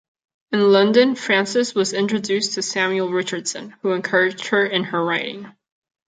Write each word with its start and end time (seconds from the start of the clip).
In 0.51 0.71
London 0.71 1.13
Frances 1.13 1.75
was 1.75 1.93
introduced 1.93 2.55
to 2.55 2.63
Samuel 2.63 3.11
Richardson, 3.11 3.75
who 3.83 3.91
encouraged 3.91 4.47
her 4.47 4.65
in 4.65 4.85
her 4.85 4.99
writing. 5.05 5.51